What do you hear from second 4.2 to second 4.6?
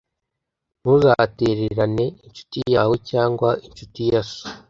so